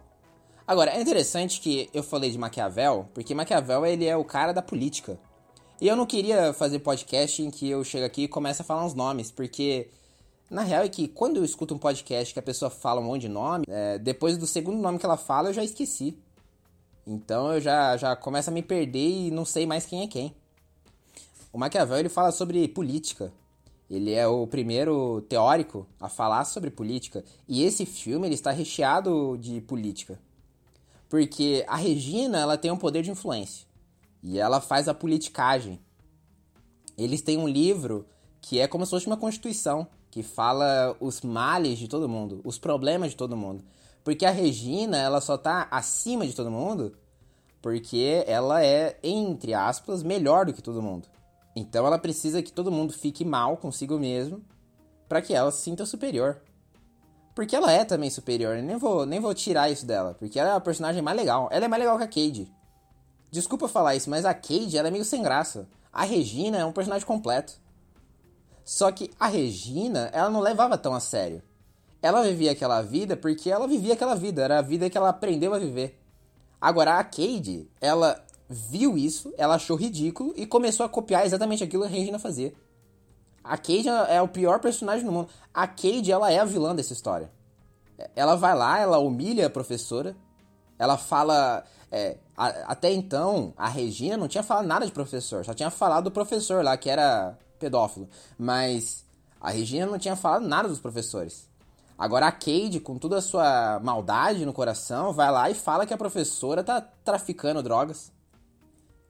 Agora, 0.67 0.93
é 0.93 1.01
interessante 1.01 1.61
que 1.61 1.91
eu 1.93 2.03
falei 2.03 2.31
de 2.31 2.39
Maquiavel, 2.39 3.09
porque 3.13 3.35
Maquiavel 3.35 3.85
ele 3.85 4.07
é 4.07 4.17
o 4.17 4.25
cara 4.25 4.53
da 4.53 4.63
política. 4.63 5.19
E 5.81 5.87
eu 5.87 5.97
não 5.97 6.07
queria 6.07 6.53
fazer 6.53 6.79
podcast 6.79 7.43
em 7.43 7.51
que 7.51 7.69
eu 7.69 7.85
chego 7.85 8.07
aqui 8.07 8.23
e 8.23 8.29
começo 8.29 8.63
a 8.63 8.65
falar 8.65 8.85
uns 8.85 8.95
nomes, 8.95 9.31
porque 9.31 9.91
na 10.51 10.63
real 10.63 10.85
é 10.85 10.89
que 10.89 11.09
quando 11.09 11.37
eu 11.37 11.45
escuto 11.45 11.75
um 11.75 11.79
podcast 11.79 12.33
que 12.33 12.39
a 12.39 12.43
pessoa 12.43 12.71
fala 12.71 13.01
um 13.01 13.05
monte 13.05 13.23
de 13.23 13.29
nome, 13.29 13.65
é, 13.69 13.99
depois 13.99 14.39
do 14.39 14.47
segundo 14.47 14.81
nome 14.81 14.99
que 14.99 15.05
ela 15.05 15.17
fala 15.17 15.51
eu 15.51 15.53
já 15.53 15.65
esqueci. 15.65 16.17
Então 17.07 17.53
eu 17.53 17.61
já, 17.61 17.97
já 17.97 18.17
começo 18.17 18.51
a 18.51 18.53
me 18.53 18.63
perder 18.63 19.27
e 19.27 19.31
não 19.31 19.45
sei 19.45 19.67
mais 19.67 19.87
quem 19.87 20.03
é 20.03 20.07
quem. 20.07 20.35
O 21.53 21.59
Maquiavel 21.59 21.99
ele 21.99 22.09
fala 22.09 22.33
sobre 22.33 22.67
política. 22.69 23.33
Ele 23.89 24.13
é 24.13 24.27
o 24.27 24.47
primeiro 24.47 25.21
teórico 25.29 25.87
a 26.01 26.09
falar 26.09 26.45
sobre 26.45 26.71
política. 26.71 27.25
E 27.47 27.63
esse 27.63 27.85
filme 27.85 28.27
ele 28.27 28.35
está 28.35 28.51
recheado 28.51 29.37
de 29.39 29.61
política. 29.61 30.19
Porque 31.09 31.65
a 31.69 31.77
Regina 31.77 32.39
ela 32.39 32.59
tem 32.59 32.71
um 32.71 32.77
poder 32.77 33.03
de 33.03 33.11
influência. 33.11 33.67
E 34.23 34.39
ela 34.39 34.61
faz 34.61 34.89
a 34.89 34.95
politicagem. 34.95 35.79
Eles 36.97 37.21
têm 37.21 37.39
um 37.39 37.47
livro 37.47 38.07
que 38.41 38.59
é 38.59 38.67
como 38.67 38.85
se 38.85 38.91
fosse 38.91 39.07
uma 39.07 39.17
constituição 39.17 39.87
que 40.11 40.23
fala 40.23 40.97
os 41.01 41.21
males 41.23 41.79
de 41.79 41.89
todo 41.89 42.09
mundo, 42.09 42.41
os 42.45 42.59
problemas 42.59 43.11
de 43.11 43.17
todo 43.17 43.37
mundo. 43.37 43.65
Porque 44.05 44.27
a 44.27 44.31
Regina, 44.31 44.99
ela 44.99 45.21
só 45.21 45.39
tá 45.39 45.67
acima 45.71 46.27
de 46.27 46.35
todo 46.35 46.51
mundo 46.51 46.95
porque 47.65 48.23
ela 48.27 48.63
é, 48.63 48.99
entre 49.03 49.55
aspas, 49.55 50.03
melhor 50.03 50.45
do 50.45 50.53
que 50.53 50.61
todo 50.61 50.83
mundo. 50.83 51.09
Então 51.57 51.87
ela 51.87 51.99
precisa 51.99 52.43
que 52.43 52.53
todo 52.53 52.71
mundo 52.71 52.93
fique 52.93 53.25
mal 53.25 53.57
consigo 53.57 53.99
mesmo 53.99 54.45
para 55.09 55.23
que 55.23 55.33
ela 55.33 55.51
se 55.51 55.63
sinta 55.63 55.87
superior. 55.87 56.43
Porque 57.35 57.57
ela 57.57 57.73
é 57.73 57.83
também 57.83 58.11
superior, 58.11 58.59
nem 58.59 58.77
vou, 58.77 59.07
nem 59.07 59.19
vou 59.19 59.33
tirar 59.33 59.71
isso 59.71 59.87
dela, 59.87 60.15
porque 60.19 60.39
ela 60.39 60.51
é 60.51 60.53
a 60.53 60.61
personagem 60.61 61.01
mais 61.01 61.17
legal. 61.17 61.49
Ela 61.51 61.65
é 61.65 61.69
mais 61.69 61.81
legal 61.81 61.97
que 61.97 62.05
a 62.05 62.07
Cade. 62.07 62.53
Desculpa 63.31 63.67
falar 63.67 63.97
isso, 63.97 64.11
mas 64.11 64.27
a 64.27 64.35
Cade 64.35 64.77
ela 64.77 64.89
é 64.89 64.91
meio 64.91 65.05
sem 65.05 65.23
graça. 65.23 65.67
A 65.91 66.05
Regina 66.05 66.59
é 66.59 66.67
um 66.67 66.73
personagem 66.73 67.07
completo. 67.07 67.55
Só 68.63 68.93
que 68.93 69.11
a 69.19 69.27
Regina, 69.27 70.11
ela 70.13 70.29
não 70.29 70.41
levava 70.41 70.77
tão 70.77 70.93
a 70.93 71.01
sério. 71.01 71.43
Ela 72.05 72.23
vivia 72.23 72.53
aquela 72.53 72.83
vida 72.83 73.17
porque 73.17 73.51
ela 73.51 73.67
vivia 73.67 73.95
aquela 73.95 74.15
vida, 74.15 74.43
era 74.43 74.59
a 74.59 74.63
vida 74.63 74.91
que 74.91 74.99
ela 74.99 75.09
aprendeu 75.09 75.55
a 75.55 75.59
viver. 75.59 75.99
Agora 76.61 76.99
a 76.99 77.03
Cade, 77.03 77.67
ela 77.81 78.23
viu 78.47 78.99
isso, 78.99 79.33
ela 79.39 79.55
achou 79.55 79.75
ridículo 79.75 80.35
e 80.37 80.45
começou 80.45 80.85
a 80.85 80.89
copiar 80.89 81.25
exatamente 81.25 81.65
aquilo 81.65 81.85
que 81.85 81.89
a 81.89 81.91
Regina 81.91 82.19
fazia. 82.19 82.53
A 83.43 83.57
Cade 83.57 83.89
é 83.89 84.21
o 84.21 84.29
pior 84.29 84.61
personagem 84.61 85.07
do 85.07 85.11
mundo. 85.11 85.31
A 85.55 85.67
Cade, 85.67 86.13
ela 86.13 86.31
é 86.31 86.39
a 86.39 86.45
vilã 86.45 86.77
dessa 86.77 86.93
história. 86.93 87.31
Ela 88.15 88.37
vai 88.37 88.55
lá, 88.55 88.79
ela 88.79 88.99
humilha 88.99 89.47
a 89.47 89.51
professora, 89.51 90.15
ela 90.79 90.99
fala. 90.99 91.65
É, 91.91 92.19
a, 92.37 92.49
até 92.73 92.93
então, 92.93 93.55
a 93.57 93.67
Regina 93.67 94.19
não 94.19 94.29
tinha 94.29 94.43
falado 94.43 94.67
nada 94.67 94.85
de 94.85 94.93
professor, 94.93 95.43
só 95.43 95.55
tinha 95.55 95.71
falado 95.71 96.05
do 96.05 96.11
professor 96.11 96.63
lá, 96.63 96.77
que 96.77 96.91
era 96.91 97.39
pedófilo. 97.59 98.11
Mas 98.39 99.07
a 99.41 99.49
Regina 99.49 99.87
não 99.87 99.99
tinha 99.99 100.17
falado 100.17 100.47
nada 100.47 100.69
dos 100.69 100.81
professores. 100.81 101.54
Agora 102.05 102.27
a 102.27 102.33
Cade, 102.33 102.81
com 102.81 102.99
toda 102.99 103.17
a 103.17 103.23
sua 103.23 103.81
maldade 103.83 104.45
no 104.45 104.53
coração, 104.53 105.11
vai 105.11 105.33
lá 105.33 105.49
e 105.49 105.55
fala 105.55 105.87
que 105.87 105.95
a 105.95 105.97
professora 105.97 106.63
tá 106.63 106.79
traficando 107.03 107.63
drogas. 107.63 108.13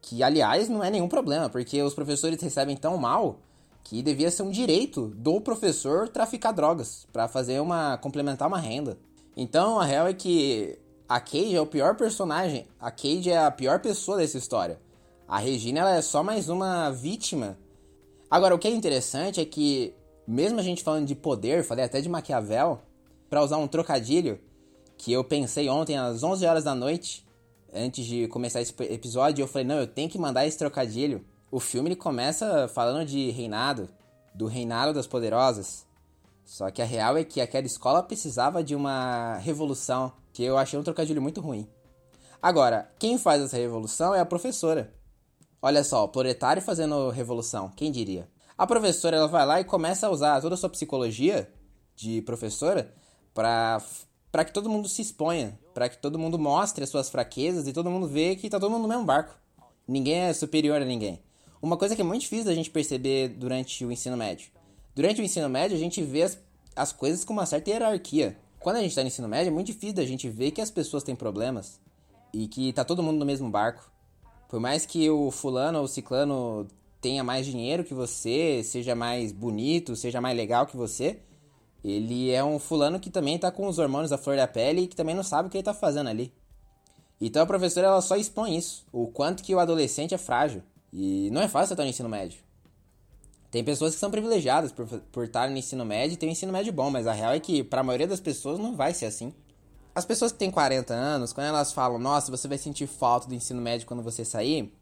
Que, 0.00 0.22
aliás, 0.22 0.68
não 0.68 0.84
é 0.84 0.92
nenhum 0.92 1.08
problema, 1.08 1.50
porque 1.50 1.82
os 1.82 1.92
professores 1.92 2.40
recebem 2.40 2.76
tão 2.76 2.96
mal 2.96 3.40
que 3.82 4.00
devia 4.00 4.30
ser 4.30 4.44
um 4.44 4.50
direito 4.52 5.08
do 5.08 5.40
professor 5.40 6.08
traficar 6.08 6.52
drogas 6.52 7.04
para 7.12 7.26
fazer 7.26 7.58
uma 7.58 7.98
complementar 7.98 8.46
uma 8.46 8.60
renda. 8.60 8.96
Então, 9.36 9.80
a 9.80 9.84
real 9.84 10.06
é 10.06 10.14
que 10.14 10.78
a 11.08 11.18
Cade 11.18 11.56
é 11.56 11.60
o 11.60 11.66
pior 11.66 11.96
personagem, 11.96 12.64
a 12.78 12.92
Cade 12.92 13.28
é 13.28 13.44
a 13.44 13.50
pior 13.50 13.80
pessoa 13.80 14.18
dessa 14.18 14.38
história. 14.38 14.78
A 15.26 15.40
Regina 15.40 15.80
ela 15.80 15.96
é 15.96 16.00
só 16.00 16.22
mais 16.22 16.48
uma 16.48 16.92
vítima 16.92 17.58
Agora, 18.34 18.52
o 18.52 18.58
que 18.58 18.66
é 18.66 18.70
interessante 18.72 19.40
é 19.40 19.44
que, 19.44 19.94
mesmo 20.26 20.60
a 20.60 20.62
gente 20.62 20.82
falando 20.82 21.06
de 21.06 21.14
poder, 21.14 21.64
falei 21.64 21.84
até 21.84 22.00
de 22.00 22.08
Maquiavel, 22.08 22.80
para 23.28 23.42
usar 23.42 23.58
um 23.58 23.68
trocadilho 23.68 24.40
que 24.96 25.12
eu 25.12 25.24
pensei 25.24 25.68
ontem 25.68 25.96
às 25.96 26.22
11 26.22 26.46
horas 26.46 26.64
da 26.64 26.74
noite, 26.74 27.26
antes 27.72 28.06
de 28.06 28.28
começar 28.28 28.60
esse 28.60 28.74
episódio, 28.84 29.42
eu 29.42 29.48
falei, 29.48 29.66
não, 29.66 29.76
eu 29.76 29.86
tenho 29.86 30.08
que 30.08 30.18
mandar 30.18 30.46
esse 30.46 30.56
trocadilho. 30.56 31.24
O 31.50 31.60
filme 31.60 31.88
ele 31.88 31.96
começa 31.96 32.68
falando 32.68 33.06
de 33.06 33.30
reinado, 33.30 33.88
do 34.34 34.46
reinado 34.46 34.92
das 34.92 35.06
poderosas. 35.06 35.86
Só 36.44 36.70
que 36.70 36.82
a 36.82 36.84
real 36.84 37.16
é 37.16 37.24
que 37.24 37.40
aquela 37.40 37.66
escola 37.66 38.02
precisava 38.02 38.62
de 38.62 38.74
uma 38.74 39.36
revolução, 39.38 40.12
que 40.32 40.42
eu 40.42 40.56
achei 40.58 40.78
um 40.78 40.82
trocadilho 40.82 41.22
muito 41.22 41.40
ruim. 41.40 41.68
Agora, 42.40 42.90
quem 42.98 43.18
faz 43.18 43.42
essa 43.42 43.56
revolução 43.56 44.14
é 44.14 44.20
a 44.20 44.26
professora. 44.26 44.92
Olha 45.62 45.82
só, 45.82 46.04
o 46.04 46.08
proletário 46.08 46.60
fazendo 46.60 47.08
revolução, 47.08 47.70
quem 47.70 47.90
diria? 47.90 48.28
A 48.56 48.68
professora 48.68 49.16
ela 49.16 49.26
vai 49.26 49.44
lá 49.44 49.61
e 49.61 49.64
começa 49.64 50.06
a 50.06 50.11
usar 50.11 50.40
toda 50.40 50.54
a 50.54 50.58
sua 50.58 50.70
psicologia 50.70 51.50
de 51.96 52.23
professora 52.23 52.94
para 53.32 54.44
que 54.44 54.52
todo 54.52 54.70
mundo 54.70 54.88
se 54.88 55.02
exponha, 55.02 55.58
para 55.75 55.88
que 55.88 55.99
todo 55.99 56.18
mundo 56.20 56.38
mostre 56.38 56.84
as 56.84 56.90
suas 56.90 57.11
fraquezas 57.11 57.66
e 57.66 57.73
todo 57.73 57.90
mundo 57.90 58.06
vê 58.06 58.37
que 58.37 58.49
tá 58.49 58.61
todo 58.61 58.70
mundo 58.70 58.82
no 58.82 58.88
mesmo 58.88 59.04
barco. 59.04 59.34
Ninguém 59.88 60.20
é 60.20 60.32
superior 60.32 60.80
a 60.80 60.84
ninguém. 60.84 61.20
Uma 61.61 61.76
coisa 61.76 61.96
que 61.96 62.02
é 62.02 62.04
muito 62.04 62.23
difícil 62.23 62.44
da 62.44 62.54
gente 62.54 62.70
perceber 62.70 63.28
durante 63.28 63.84
o 63.84 63.90
ensino 63.90 64.16
médio. 64.16 64.50
Durante 64.94 65.20
o 65.20 65.25
ensino 65.25 65.49
médio, 65.49 65.76
a 65.76 65.80
gente 65.80 66.00
vê 66.00 66.23
as, 66.23 66.38
as 66.76 66.92
coisas 66.92 67.25
com 67.25 67.32
uma 67.32 67.46
certa 67.46 67.70
hierarquia. 67.70 68.37
Quando 68.61 68.76
a 68.76 68.80
gente 68.80 68.90
está 68.90 69.02
no 69.02 69.08
ensino 69.08 69.26
médio, 69.26 69.49
é 69.49 69.52
muito 69.52 69.66
difícil 69.66 69.96
da 69.96 70.04
gente 70.04 70.28
ver 70.28 70.52
que 70.52 70.61
as 70.61 70.70
pessoas 70.70 71.02
têm 71.02 71.16
problemas 71.16 71.80
e 72.32 72.46
que 72.46 72.73
tá 72.73 72.84
todo 72.84 73.02
mundo 73.02 73.18
no 73.18 73.26
mesmo 73.26 73.50
barco. 73.50 73.90
Por 74.49 74.61
mais 74.61 74.87
que 74.87 75.11
o 75.11 75.32
fulano 75.32 75.78
ou 75.78 75.84
o 75.87 75.88
ciclano 75.88 76.68
tenha 77.04 77.23
mais 77.23 77.44
dinheiro 77.44 77.84
que 77.84 77.92
você, 77.92 78.62
seja 78.64 78.94
mais 78.94 79.30
bonito, 79.30 79.94
seja 79.94 80.23
mais 80.23 80.34
legal 80.34 80.64
que 80.64 80.75
você, 80.75 81.18
ele 81.84 82.30
é 82.30 82.42
um 82.42 82.58
fulano 82.58 82.99
que 82.99 83.11
também 83.11 83.38
tá 83.38 83.52
com 83.52 83.68
os 83.68 83.78
hormônios 83.78 84.11
à 84.11 84.16
flor 84.16 84.38
da 84.38 84.49
pele 84.49 84.80
e 84.80 84.87
que 84.87 84.96
também 84.96 85.14
não 85.14 85.23
sabe 85.23 85.49
o 85.49 85.50
que 85.50 85.58
ele 85.58 85.64
tá 85.64 85.75
fazendo 85.75 86.08
ali. 86.08 86.32
Então 87.20 87.42
a 87.42 87.46
professora 87.46 87.88
ela 87.88 88.00
só 88.00 88.16
expõe 88.16 88.56
isso, 88.56 88.87
o 88.90 89.06
quanto 89.08 89.42
que 89.42 89.54
o 89.54 89.58
adolescente 89.58 90.14
é 90.14 90.18
frágil. 90.18 90.62
E 90.90 91.28
não 91.30 91.42
é 91.42 91.49
fácil 91.49 91.75
estar 91.75 91.82
no 91.82 91.90
ensino 91.90 92.08
médio. 92.08 92.40
Tem 93.50 93.62
pessoas 93.62 93.92
que 93.92 94.00
são 94.00 94.11
privilegiadas 94.11 94.73
por, 94.73 94.87
por 95.12 95.25
estar 95.25 95.50
no 95.50 95.58
ensino 95.58 95.84
médio 95.84 96.14
e 96.14 96.16
ter 96.16 96.26
um 96.26 96.30
ensino 96.30 96.52
médio 96.52 96.73
bom, 96.73 96.90
mas 96.90 97.06
a 97.06 97.12
real 97.12 97.34
é 97.34 97.38
que 97.38 97.62
para 97.62 97.82
a 97.82 97.84
maioria 97.84 98.06
das 98.06 98.18
pessoas 98.18 98.58
não 98.58 98.75
vai 98.75 98.94
ser 98.94 99.04
assim. 99.04 99.30
As 99.94 100.06
pessoas 100.06 100.32
que 100.32 100.38
têm 100.38 100.50
40 100.50 100.94
anos, 100.94 101.34
quando 101.34 101.49
elas 101.49 101.70
falam, 101.70 101.99
nossa, 101.99 102.30
você 102.30 102.49
vai 102.49 102.56
sentir 102.56 102.87
falta 102.87 103.28
do 103.28 103.34
ensino 103.34 103.61
médio 103.61 103.87
quando 103.87 104.02
você 104.02 104.25
sair, 104.25 104.73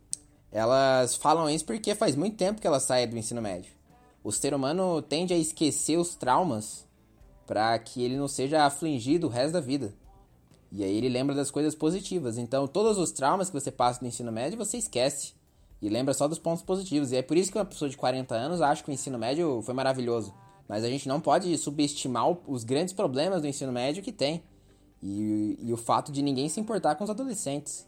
elas 0.53 1.17
falam 1.17 1.49
isso 1.49 1.65
porque 1.65 1.95
faz 1.95 2.15
muito 2.15 2.37
tempo 2.37 2.61
que 2.61 2.67
elas 2.67 2.83
saem 2.83 3.09
do 3.09 3.17
ensino 3.17 3.41
médio. 3.41 3.73
O 4.23 4.31
ser 4.31 4.55
humano 4.55 5.01
tende 5.01 5.33
a 5.33 5.39
esquecer 5.39 5.97
os 5.97 6.15
traumas 6.15 6.87
para 7.47 7.77
que 7.79 8.03
ele 8.03 8.17
não 8.17 8.29
seja 8.29 8.65
afligido 8.65 9.27
o 9.27 9.31
resto 9.31 9.55
da 9.55 9.61
vida. 9.61 9.95
E 10.71 10.85
aí 10.85 10.97
ele 10.97 11.09
lembra 11.09 11.35
das 11.35 11.51
coisas 11.51 11.75
positivas. 11.75 12.39
Então, 12.39 12.67
todos 12.67 12.99
os 12.99 13.11
traumas 13.11 13.49
que 13.49 13.61
você 13.61 13.71
passa 13.71 14.01
no 14.01 14.09
ensino 14.09 14.31
médio, 14.31 14.59
você 14.59 14.77
esquece. 14.77 15.35
E 15.81 15.89
lembra 15.89 16.15
só 16.15 16.29
dos 16.29 16.39
pontos 16.39 16.63
positivos. 16.63 17.13
E 17.13 17.17
é 17.17 17.23
por 17.23 17.37
isso 17.37 17.51
que 17.51 17.59
uma 17.59 17.65
pessoa 17.65 17.91
de 17.91 17.97
40 17.97 18.35
anos 18.35 18.61
acha 18.61 18.83
que 18.83 18.91
o 18.91 18.93
ensino 18.93 19.19
médio 19.19 19.61
foi 19.63 19.75
maravilhoso. 19.75 20.33
Mas 20.69 20.85
a 20.85 20.89
gente 20.89 21.09
não 21.09 21.21
pode 21.21 21.57
subestimar 21.59 22.31
os 22.47 22.63
grandes 22.63 22.95
problemas 22.95 23.43
do 23.43 23.49
ensino 23.49 23.73
médio 23.73 24.03
que 24.03 24.13
tem. 24.13 24.43
E, 25.03 25.59
e 25.61 25.73
o 25.73 25.77
fato 25.77 26.13
de 26.13 26.23
ninguém 26.23 26.49
se 26.49 26.61
importar 26.61 26.95
com 26.95 27.05
os 27.05 27.11
adolescentes. 27.11 27.87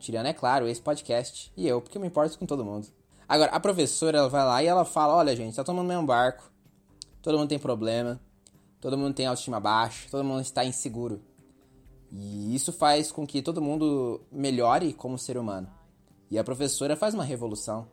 Tirando, 0.00 0.26
é 0.26 0.32
claro, 0.32 0.66
esse 0.66 0.80
podcast. 0.80 1.52
E 1.56 1.68
eu, 1.68 1.80
porque 1.80 1.96
eu 1.96 2.00
me 2.00 2.08
importo 2.08 2.38
com 2.38 2.46
todo 2.46 2.64
mundo. 2.64 2.88
Agora, 3.28 3.52
a 3.52 3.60
professora, 3.60 4.18
ela 4.18 4.28
vai 4.28 4.44
lá 4.44 4.62
e 4.62 4.66
ela 4.66 4.84
fala: 4.84 5.14
Olha, 5.14 5.36
gente, 5.36 5.54
tá 5.54 5.62
todo 5.62 5.76
mundo 5.76 5.84
no 5.84 5.92
mesmo 5.92 6.06
barco. 6.06 6.50
Todo 7.22 7.38
mundo 7.38 7.48
tem 7.48 7.58
problema. 7.58 8.18
Todo 8.80 8.96
mundo 8.96 9.14
tem 9.14 9.26
autoestima 9.26 9.60
baixa. 9.60 10.08
Todo 10.10 10.24
mundo 10.24 10.40
está 10.40 10.64
inseguro. 10.64 11.22
E 12.10 12.54
isso 12.54 12.72
faz 12.72 13.12
com 13.12 13.26
que 13.26 13.42
todo 13.42 13.62
mundo 13.62 14.22
melhore 14.32 14.94
como 14.94 15.18
ser 15.18 15.36
humano. 15.36 15.68
E 16.30 16.38
a 16.38 16.44
professora 16.44 16.96
faz 16.96 17.14
uma 17.14 17.22
revolução. 17.22 17.86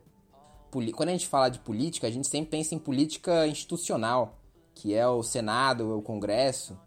Quando 0.96 1.10
a 1.10 1.12
gente 1.12 1.28
fala 1.28 1.50
de 1.50 1.60
política, 1.60 2.08
a 2.08 2.12
gente 2.12 2.28
sempre 2.28 2.52
pensa 2.52 2.74
em 2.74 2.80
política 2.80 3.48
institucional, 3.48 4.40
que 4.74 4.94
é 4.94 5.08
o 5.08 5.24
Senado, 5.24 5.98
o 5.98 6.02
Congresso, 6.02 6.78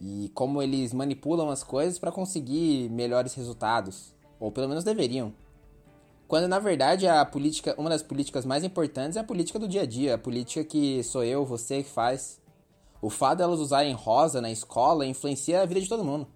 e 0.00 0.30
como 0.34 0.62
eles 0.62 0.92
manipulam 0.92 1.50
as 1.50 1.62
coisas 1.62 1.98
para 1.98 2.12
conseguir 2.12 2.90
melhores 2.90 3.34
resultados, 3.34 4.13
ou 4.44 4.52
pelo 4.52 4.68
menos 4.68 4.84
deveriam. 4.84 5.32
Quando 6.28 6.46
na 6.46 6.58
verdade 6.58 7.06
a 7.06 7.24
política, 7.24 7.74
uma 7.78 7.88
das 7.88 8.02
políticas 8.02 8.44
mais 8.44 8.62
importantes 8.62 9.16
é 9.16 9.20
a 9.20 9.24
política 9.24 9.58
do 9.58 9.66
dia 9.66 9.82
a 9.82 9.86
dia, 9.86 10.14
a 10.14 10.18
política 10.18 10.62
que 10.62 11.02
sou 11.02 11.24
eu, 11.24 11.46
você 11.46 11.82
que 11.82 11.88
faz. 11.88 12.38
O 13.00 13.08
fato 13.08 13.38
delas 13.38 13.58
usarem 13.58 13.94
rosa 13.94 14.42
na 14.42 14.50
escola 14.50 15.06
influencia 15.06 15.62
a 15.62 15.66
vida 15.66 15.80
de 15.80 15.88
todo 15.88 16.04
mundo. 16.04 16.26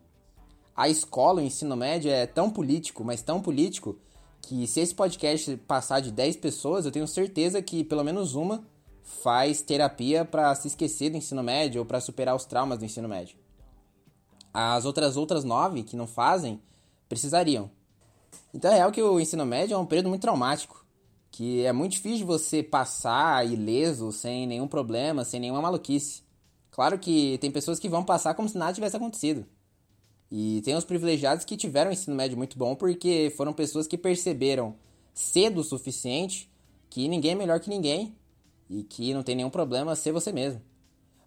A 0.75 0.89
escola, 0.89 1.43
o 1.43 1.45
ensino 1.45 1.77
médio 1.77 2.11
é 2.11 2.27
tão 2.27 2.51
político, 2.51 3.05
mas 3.05 3.21
tão 3.21 3.43
político, 3.43 3.99
que 4.41 4.67
se 4.67 4.81
esse 4.81 4.95
podcast 4.95 5.57
passar 5.67 6.01
de 6.01 6.11
10 6.11 6.37
pessoas, 6.37 6.87
eu 6.87 6.93
tenho 6.93 7.07
certeza 7.07 7.61
que 7.61 7.85
pelo 7.85 8.05
menos 8.05 8.35
uma 8.35 8.65
faz 9.03 9.61
terapia 9.61 10.25
para 10.25 10.55
se 10.55 10.69
esquecer 10.69 11.11
do 11.11 11.17
ensino 11.19 11.43
médio 11.43 11.81
ou 11.81 11.85
para 11.85 12.01
superar 12.01 12.35
os 12.35 12.47
traumas 12.47 12.79
do 12.79 12.85
ensino 12.87 13.09
médio. 13.09 13.37
As 14.53 14.87
outras 14.87 15.17
outras 15.17 15.45
nove 15.45 15.83
que 15.83 15.97
não 15.97 16.07
fazem 16.07 16.61
precisariam. 17.07 17.71
Então 18.53 18.73
é 18.73 18.77
real 18.77 18.93
que 18.93 19.03
o 19.03 19.21
ensino 19.21 19.45
médio 19.45 19.75
é 19.75 19.79
um 19.79 19.87
período 19.87 20.09
muito 20.09 20.23
traumático, 20.23 20.85
que 21.31 21.65
é 21.65 21.73
muito 21.73 21.93
difícil 21.93 22.27
você 22.27 22.63
passar 22.63 23.47
ileso, 23.47 24.11
sem 24.13 24.47
nenhum 24.47 24.67
problema, 24.67 25.25
sem 25.25 25.39
nenhuma 25.41 25.63
maluquice. 25.63 26.23
Claro 26.71 26.99
que 26.99 27.39
tem 27.39 27.51
pessoas 27.51 27.79
que 27.79 27.89
vão 27.89 28.05
passar 28.05 28.35
como 28.35 28.49
se 28.49 28.57
nada 28.57 28.73
tivesse 28.73 28.97
acontecido. 28.97 29.45
E 30.31 30.61
tem 30.63 30.75
os 30.75 30.85
privilegiados 30.85 31.45
que 31.45 31.57
tiveram 31.57 31.91
um 31.91 31.93
ensino 31.93 32.15
médio 32.15 32.37
muito 32.37 32.59
bom 32.59 32.75
porque 32.75 33.33
foram 33.37 33.53
pessoas 33.53 33.87
que 33.87 33.97
perceberam 33.97 34.77
cedo 35.15 35.61
o 35.61 35.65
suficiente 35.65 36.51
que 36.91 37.09
ninguém 37.09 37.33
é 37.33 37.35
melhor 37.35 37.61
que 37.61 37.71
ninguém 37.71 38.17
e 38.69 38.83
que 38.83 39.13
não 39.15 39.23
tem 39.23 39.35
nenhum 39.35 39.51
problema 39.51 39.97
ser 39.97 40.13
você 40.13 40.33
mesmo. 40.33 40.61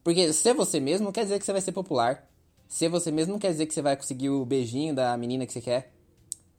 Porque 0.03 0.31
ser 0.33 0.53
você 0.53 0.79
mesmo 0.79 1.05
não 1.05 1.11
quer 1.11 1.23
dizer 1.23 1.39
que 1.39 1.45
você 1.45 1.51
vai 1.51 1.61
ser 1.61 1.71
popular. 1.71 2.27
Ser 2.67 2.89
você 2.89 3.11
mesmo 3.11 3.33
não 3.33 3.39
quer 3.39 3.51
dizer 3.51 3.65
que 3.65 3.73
você 3.73 3.81
vai 3.81 3.95
conseguir 3.97 4.29
o 4.29 4.45
beijinho 4.45 4.95
da 4.95 5.15
menina 5.17 5.45
que 5.45 5.53
você 5.53 5.61
quer. 5.61 5.93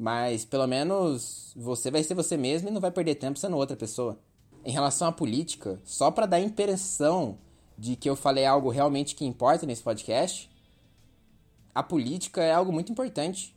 Mas 0.02 0.44
pelo 0.44 0.66
menos 0.66 1.52
você 1.54 1.88
vai 1.88 2.02
ser 2.02 2.14
você 2.14 2.36
mesmo 2.36 2.66
e 2.66 2.72
não 2.72 2.80
vai 2.80 2.90
perder 2.90 3.14
tempo 3.14 3.38
sendo 3.38 3.56
outra 3.56 3.76
pessoa. 3.76 4.18
Em 4.64 4.72
relação 4.72 5.06
à 5.06 5.12
política, 5.12 5.80
só 5.84 6.10
para 6.10 6.26
dar 6.26 6.38
a 6.38 6.40
impressão 6.40 7.38
de 7.78 7.94
que 7.94 8.10
eu 8.10 8.16
falei 8.16 8.44
algo 8.44 8.68
realmente 8.68 9.14
que 9.14 9.24
importa 9.24 9.64
nesse 9.64 9.80
podcast, 9.80 10.50
a 11.72 11.84
política 11.84 12.42
é 12.42 12.52
algo 12.52 12.72
muito 12.72 12.90
importante. 12.90 13.54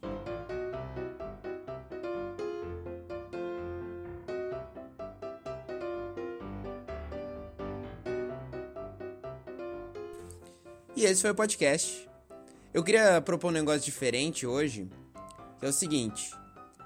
E 10.96 11.06
esse 11.06 11.24
foi 11.24 11.32
o 11.32 11.36
podcast. 11.36 12.08
Eu 12.72 12.84
queria 12.84 13.20
propor 13.20 13.48
um 13.48 13.52
negócio 13.52 13.82
diferente 13.82 14.46
hoje, 14.46 14.88
que 15.66 15.68
é 15.68 15.70
o 15.70 15.74
seguinte: 15.74 16.32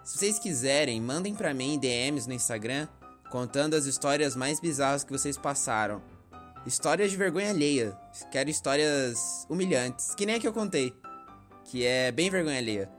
se 0.04 0.18
vocês 0.18 0.40
quiserem, 0.40 1.02
mandem 1.02 1.36
para 1.36 1.54
mim 1.54 1.78
DMs 1.78 2.28
no 2.28 2.34
Instagram 2.34 2.88
contando 3.30 3.76
as 3.76 3.86
histórias 3.86 4.36
mais 4.36 4.60
bizarras 4.60 5.04
que 5.04 5.12
vocês 5.12 5.38
passaram. 5.38 6.02
Histórias 6.66 7.12
de 7.12 7.18
vergonha 7.18 7.50
alheia. 7.50 7.98
Quero 8.32 8.50
histórias 8.50 9.46
humilhantes, 9.50 10.16
que 10.16 10.26
nem 10.26 10.36
a 10.36 10.40
que 10.40 10.48
eu 10.48 10.54
contei, 10.54 10.94
que 11.66 11.86
é 11.86 12.12
bem 12.12 12.30
vergonha 12.30 12.58
alheia. 12.58 12.90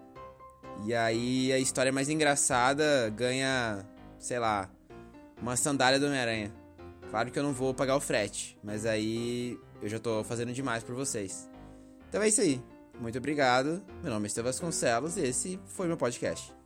E 0.84 0.94
aí 0.94 1.52
a 1.52 1.58
história 1.58 1.90
mais 1.90 2.08
engraçada 2.08 3.10
ganha, 3.16 3.84
sei 4.18 4.38
lá, 4.38 4.70
uma 5.40 5.56
sandália 5.56 5.98
do 5.98 6.06
Homem-Aranha. 6.06 6.52
Claro 7.08 7.30
que 7.30 7.38
eu 7.38 7.42
não 7.42 7.52
vou 7.52 7.74
pagar 7.74 7.96
o 7.96 8.00
frete, 8.00 8.56
mas 8.62 8.84
aí 8.86 9.58
eu 9.82 9.88
já 9.88 9.98
tô 9.98 10.22
fazendo 10.24 10.52
demais 10.52 10.84
por 10.84 10.94
vocês. 10.94 11.48
Então 12.08 12.22
é 12.22 12.28
isso 12.28 12.40
aí. 12.40 12.62
Muito 13.00 13.16
obrigado. 13.16 13.82
Meu 14.02 14.12
nome 14.12 14.26
é 14.26 14.28
Estevam 14.28 14.52
Vasconcelos 14.52 15.16
e 15.16 15.22
esse 15.22 15.58
foi 15.66 15.86
meu 15.86 15.96
podcast. 15.96 16.59